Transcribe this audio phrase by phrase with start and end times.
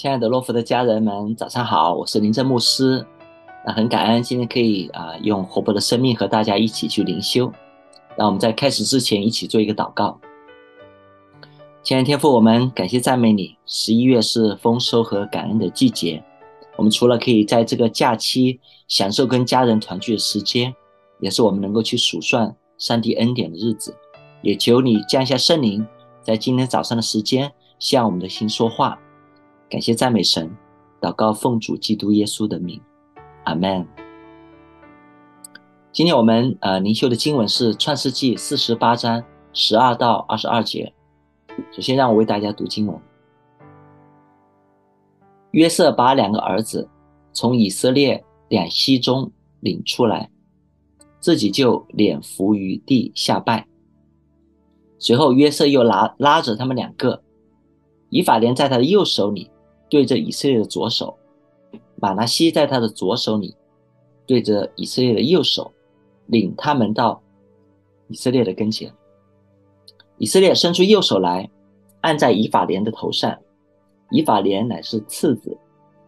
[0.00, 3.04] 亲爱的洛福的家人们，早上好，我是林正牧师。
[3.66, 7.52] 那很感恩今天可以啊、用活泼的生命和大家一起去灵修。
[8.16, 10.20] 那我们在开始之前，一起做一个祷告。
[11.82, 13.56] 亲爱的天父，我们感谢赞美你。
[13.66, 16.22] 十一月是丰收和感恩的季节，
[16.76, 20.72] 我们除了可以在这个假期享受跟家人团聚的时间，
[21.18, 23.92] 也是我们能够去数算上帝恩典的日子。
[24.42, 25.84] 也求你降下圣灵，
[26.22, 28.96] 在今天早上的时间向我们的心说话。
[29.70, 30.50] 感谢赞美神，
[30.98, 32.80] 祷告奉主基督耶稣的名，
[33.44, 33.86] 阿门。
[35.92, 39.22] 今天我们呃灵修的经文是创世纪四十八章
[39.52, 40.94] 十二到二十二节。
[41.70, 42.98] 首先让我为大家读经文。
[45.50, 46.88] 约瑟把两个儿子
[47.34, 49.30] 从以色列两栖中
[49.60, 50.30] 领出来，
[51.20, 53.66] 自己就脸伏于地下拜。
[54.98, 57.22] 随后约瑟又拉拉着他们两个，
[58.08, 59.50] 以法莲在他的右手里。
[59.88, 61.16] 对着以色列的左手，
[61.96, 63.56] 马拿西在他的左手里，
[64.26, 65.72] 对着以色列的右手，
[66.26, 67.20] 领他们到
[68.08, 68.92] 以色列的跟前。
[70.18, 71.48] 以色列伸出右手来，
[72.00, 73.38] 按在以法莲的头上。
[74.10, 75.56] 以法莲乃是次子，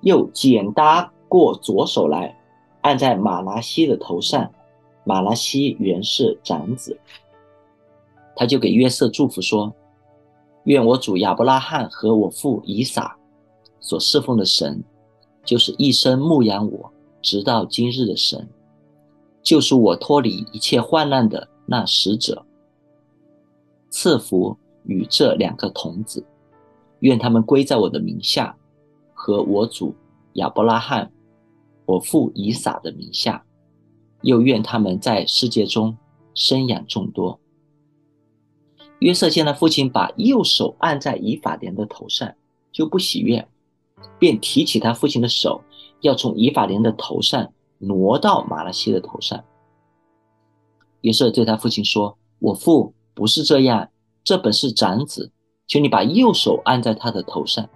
[0.00, 2.34] 又剪搭过左手来，
[2.80, 4.50] 按在马拿西的头上。
[5.04, 6.98] 马拿西原是长子。
[8.34, 9.72] 他就给约瑟祝福说
[10.64, 13.16] ：“愿我主亚伯拉罕和我父以撒。”
[13.80, 14.82] 所侍奉的神，
[15.44, 16.92] 就是一生牧养我
[17.22, 18.48] 直到今日的神，
[19.42, 22.44] 救赎我脱离一切患难的那使者。
[23.88, 26.24] 赐福与这两个童子，
[27.00, 28.56] 愿他们归在我的名下，
[29.12, 29.94] 和我主
[30.34, 31.10] 亚伯拉罕、
[31.86, 33.44] 我父以撒的名下，
[34.22, 35.96] 又愿他们在世界中
[36.34, 37.40] 生养众多。
[39.00, 42.32] 约瑟见了父亲把右手按在以法莲的头上，
[42.70, 43.48] 就不喜悦。
[44.18, 45.62] 便提起他父亲的手，
[46.00, 49.42] 要从以法莲的头上挪到马拉西的头上。
[51.00, 53.88] 约瑟对他父亲说：“我父不是这样，
[54.22, 55.32] 这本是长子，
[55.66, 57.66] 请你把右手按在他的头上。”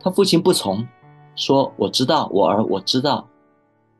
[0.00, 0.86] 他父亲不从，
[1.36, 3.28] 说：“我知道，我儿，我知道，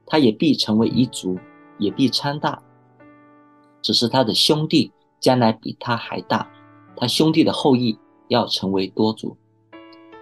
[0.07, 1.39] 他也必成为一族，
[1.78, 2.61] 也必昌大。
[3.81, 6.51] 只是他的兄弟将来比他还大，
[6.97, 7.97] 他兄弟的后裔
[8.27, 9.37] 要成为多族。”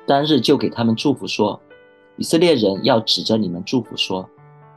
[0.06, 1.60] 当日就给他们祝福说
[2.16, 4.28] ：“以色列人要指着你们祝福说，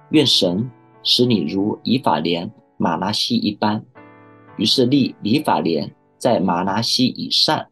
[0.10, 0.70] 愿神
[1.04, 3.86] 使你如以法莲、玛拿西一般。”
[4.58, 7.68] 于是立以法莲在玛拿西以上。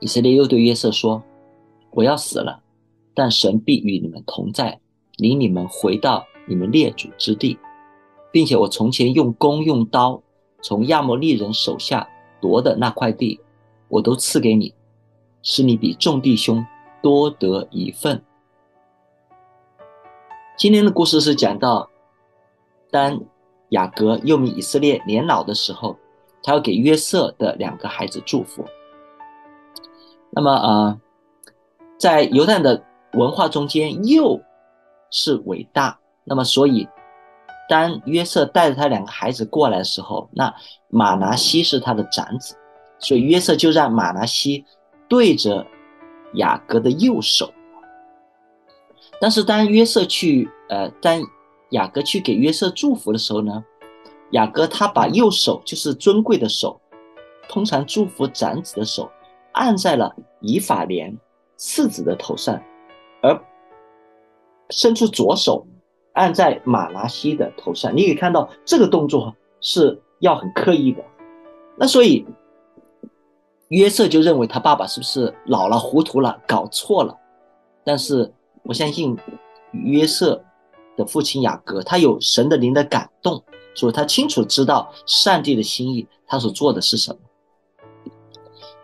[0.00, 1.22] 以色列又对约瑟说
[1.92, 2.60] ：“我要死了，
[3.14, 4.80] 但神必与你们同在，
[5.18, 7.56] 领你们回到你们列祖之地，
[8.32, 10.20] 并且我从前用弓用刀
[10.62, 12.08] 从亚摩利人手下
[12.40, 13.40] 夺的那块地，
[13.88, 14.74] 我都赐给你。”
[15.42, 16.64] 使你比众弟兄
[17.02, 18.22] 多得一份。
[20.56, 21.88] 今天的故事是讲到，
[22.90, 23.20] 当
[23.70, 25.96] 雅各又名以色列年老的时候，
[26.42, 28.64] 他要给约瑟的两个孩子祝福。
[30.30, 31.00] 那么，呃，
[31.98, 32.84] 在犹太的
[33.14, 34.40] 文化中间，幼
[35.10, 35.98] 是伟大。
[36.24, 36.86] 那么，所以
[37.68, 40.54] 当约瑟带着他两个孩子过来的时候，那
[40.88, 42.54] 马拿西是他的长子，
[42.98, 44.66] 所以约瑟就让马拿西。
[45.10, 45.66] 对着
[46.34, 47.52] 雅各的右手，
[49.20, 51.20] 但是当约瑟去，呃，当
[51.70, 53.64] 雅各去给约瑟祝福的时候呢，
[54.30, 56.80] 雅各他把右手，就是尊贵的手，
[57.48, 59.10] 通常祝福长子的手，
[59.50, 61.18] 按在了以法莲
[61.56, 62.62] 次子的头上，
[63.20, 63.36] 而
[64.68, 65.66] 伸出左手
[66.12, 67.96] 按在玛拿西的头上。
[67.96, 71.04] 你可以看到这个动作是要很刻意的，
[71.76, 72.24] 那所以。
[73.70, 77.16] 约瑟就认为他爸爸是不是老了、糊涂了、搞错了？
[77.84, 78.32] 但是
[78.64, 79.16] 我相信
[79.72, 80.42] 约瑟
[80.96, 83.40] 的父亲雅各，他有神的灵的感动，
[83.74, 87.18] 所以他清楚知道上帝的心意，他所做的是什么。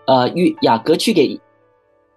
[0.06, 1.40] 呃，约雅各去给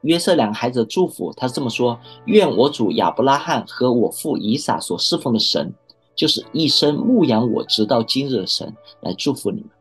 [0.01, 5.73] 约瑟两个孩子的祝福，他是这么说：愿我主亚伯拉罕和我父以撒所侍奉的神，
[6.15, 9.71] 就是一生牧养我直到今日的神，来祝福你们。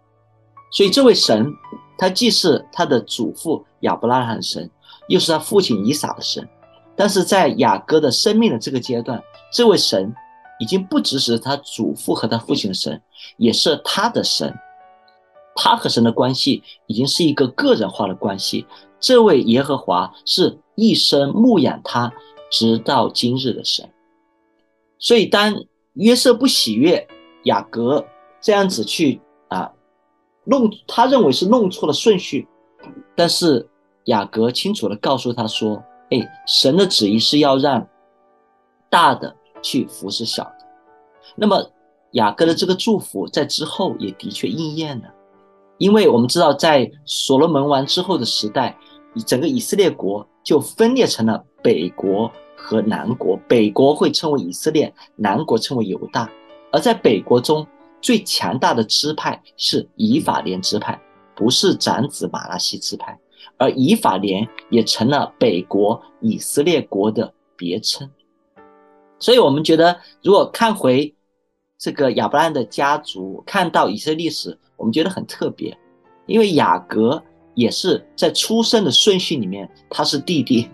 [0.73, 1.53] 所以这位神。
[1.99, 4.71] 他既是他的祖父亚伯拉罕的神，
[5.09, 6.49] 又是他父亲以撒的神，
[6.97, 9.21] 但是在雅各的生命的这个阶段，
[9.53, 10.15] 这位神
[10.61, 13.03] 已经不只是他祖父和他父亲的神，
[13.37, 14.57] 也是他的神。
[15.57, 18.65] 他和神的关系已经是一个个人化的关系。
[19.01, 22.13] 这位耶和华是一生牧养他
[22.49, 23.91] 直到今日的神。
[25.01, 27.05] 所以当约瑟不喜悦
[27.43, 28.07] 雅各
[28.41, 29.73] 这样子去啊。
[30.49, 32.49] 弄，他认为是弄错了顺序，
[33.15, 33.69] 但是
[34.05, 37.87] 雅各清楚地告诉他说：“哎，神的旨意是要让
[38.89, 40.67] 大的去服侍小的。
[41.37, 41.71] 那么
[42.13, 45.09] 雅各的这个祝福在之后也的确应验了，
[45.77, 48.75] 因为我们知道在所罗门王之后的时代，
[49.27, 56.31] 整个以色列国就分裂成了北国和南国，北国会称为以色列，南国称为犹大。
[56.73, 57.67] 而在北国中
[58.01, 61.01] 最强大的支派是以法莲支派，
[61.35, 63.19] 不是长子马拉西支派，
[63.57, 68.09] 而以法莲也成了北国以色列国的别称。
[69.19, 71.13] 所以，我们觉得如果看回
[71.77, 75.77] 这个亚伯兰的家族，看到以色列史，我们觉得很特别，
[76.27, 77.21] 因为雅各
[77.55, 80.69] 也是在出生的顺序里面，他是弟弟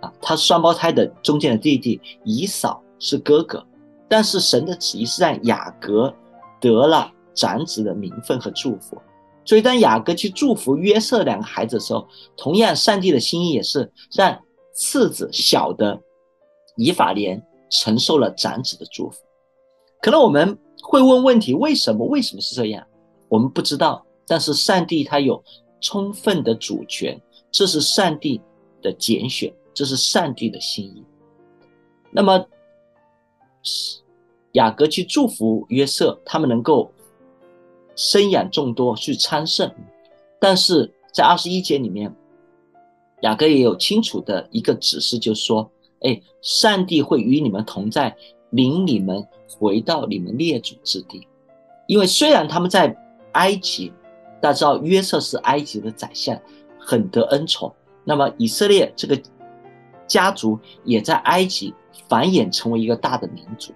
[0.00, 3.62] 啊，他是双胞胎的中间的弟弟，以扫是哥哥。
[4.08, 6.12] 但是神的旨意是让雅各
[6.60, 9.00] 得了长子的名分和祝福，
[9.44, 14.38] 所以当雅各去祝福约瑟两个孩子的时候，同样上帝的心意也是让
[14.72, 15.98] 次子小的
[16.76, 19.20] 以法莲承受了长子的祝福。
[20.02, 22.06] 可能我们会问问题：为什么？
[22.06, 22.86] 为什么是这样？
[23.28, 24.04] 我们不知道。
[24.26, 25.42] 但是上帝他有
[25.80, 27.20] 充分的主权，
[27.50, 28.40] 这是上帝
[28.80, 31.04] 的拣选，这是上帝的心意。
[32.10, 32.46] 那么
[33.62, 34.00] 是。
[34.52, 36.90] 雅各去祝福约瑟，他们能够
[37.96, 39.70] 生养众多，去昌盛。
[40.38, 42.14] 但是在二十一节里面，
[43.22, 45.70] 雅各也有清楚的一个指示，就是说
[46.00, 48.16] ：“哎，上帝会与你们同在，
[48.50, 51.26] 领你们回到你们列祖之地。
[51.86, 52.96] 因为虽然他们在
[53.32, 53.92] 埃及，
[54.40, 56.40] 大家知道约瑟是埃及的宰相，
[56.78, 57.72] 很得恩宠。
[58.04, 59.20] 那么以色列这个
[60.06, 61.74] 家族也在埃及。”
[62.08, 63.72] 繁衍成为一个大的民族，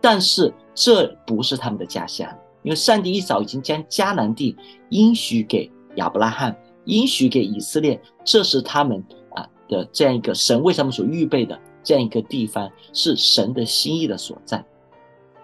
[0.00, 2.28] 但是这不是他们的家乡，
[2.62, 4.56] 因为上帝一早已经将迦南地
[4.90, 9.04] 应许给亚伯拉罕，应许给以色列，这是他们
[9.34, 14.64] 啊的这样一个神为他们所预备的这样一个地方，是神的心意的所在。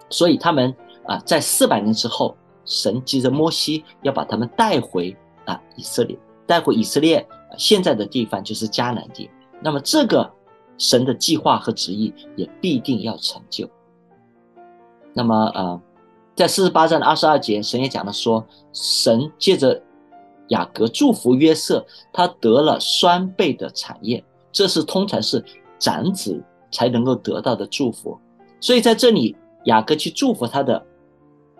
[0.09, 0.73] 所以他们
[1.05, 2.35] 啊，在四百年之后，
[2.65, 5.15] 神急着摩西要把他们带回
[5.45, 9.29] 啊以色列，带回以色列现在的地方就是迦南地。
[9.61, 10.31] 那么这个。
[10.77, 13.65] 神的计划和旨意也必定要成就。
[15.17, 15.81] 那么，呃，
[16.35, 19.81] 在四十八章的二十二节，神也讲了说，神借着
[20.49, 24.21] 雅各祝福约瑟，他得了双倍的产业，
[24.51, 25.41] 这是通常是
[25.79, 28.19] 长子才能够得到的祝福。
[28.59, 29.33] 所以在这里，
[29.63, 30.85] 雅各去祝福他的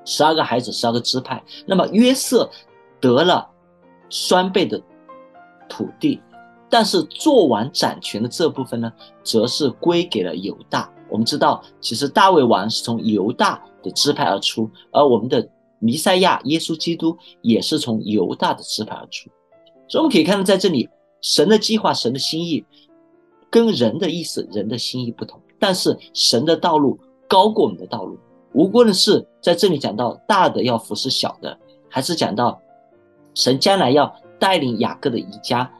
[0.04, 1.42] 十二个孩子，十二个支派。
[1.66, 2.50] 那么约瑟
[3.00, 3.50] 得了
[4.10, 4.82] 双倍的
[5.70, 6.22] 土地。
[6.68, 8.92] 但是做完掌权的这部分呢，
[9.24, 10.92] 则是归给了犹大。
[11.10, 15.48] 我们知道，其实大卫王是从犹大的支派而出，而我们的
[15.80, 19.30] 弥赛亚耶稣基督也是从犹大的支派而出。
[19.88, 20.90] 所以我们可以看到，在这里，
[21.22, 22.66] 神的计划、神的心意，
[23.50, 25.40] 跟人的意思、人的心意不同。
[25.60, 28.18] 但是神的道路高过我们的道路。
[28.54, 31.58] 无论是在这里讲到大的要服侍小的，
[31.90, 32.60] 还是讲到
[33.34, 35.72] 神将来要带领雅各的一家。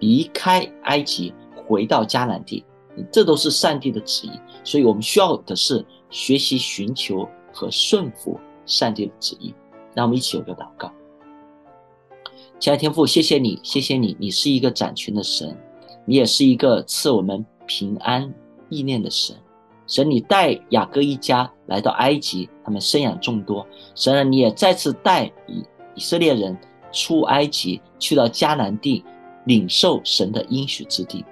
[0.00, 1.34] 离开埃及，
[1.66, 2.64] 回到迦南地，
[3.10, 4.30] 这都是上帝的旨意。
[4.68, 9.54] 所以，我们需要的是学习寻求和顺服上帝的旨意。
[9.94, 10.92] 让我们一起有个祷告。
[12.60, 15.56] 亲爱的天父，谢谢你，谢谢你，你是一个掌权的神，
[16.04, 18.30] 你也是一个赐我们平安
[18.68, 19.34] 意念的神。
[19.86, 23.66] 神，你带雅各一家来到埃及，他们生养众多。
[23.94, 26.54] 神啊，你也再次带以以色列人
[26.92, 29.02] 出埃及，去到迦南地。
[29.44, 31.24] 领受神的应许之地，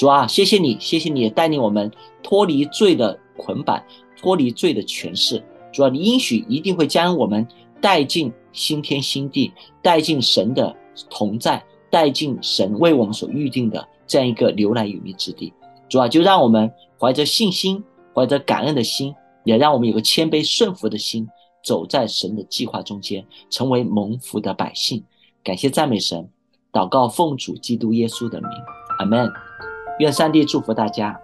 [0.00, 1.92] 主啊，谢谢你，谢谢你带领我们
[2.22, 3.78] 脱离罪的捆绑，
[4.16, 5.44] 脱离罪的权势。
[5.74, 7.46] 主啊，你应许一定会将我们
[7.82, 9.52] 带进新天新地，
[9.82, 10.74] 带进神的
[11.10, 15.52] 同在，带进神为我们所预定的这样一个流奶与蜜之地。
[15.86, 19.14] 主啊，就让我们怀着信心，怀着感恩的心，
[19.44, 21.28] 也让我们有个谦卑顺服的心，
[21.62, 25.04] 走在神的计划中间，成为蒙福的百姓。
[25.44, 26.26] 感谢赞美神。
[26.72, 28.48] 祷告奉主基督耶稣的名，
[28.98, 29.30] 阿门。
[30.00, 31.20] 愿上帝祝福大家。